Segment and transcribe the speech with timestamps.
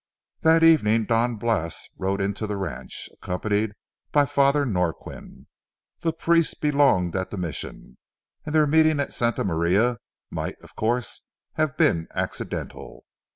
[0.39, 3.73] That evening Don Blas rode into the ranch, accompanied
[4.11, 5.45] by Father Norquin.
[5.99, 7.99] The priest belonged at the Mission,
[8.43, 9.99] and their meeting at Santa Maria
[10.31, 11.21] might, of course,
[11.53, 13.05] have been accidental.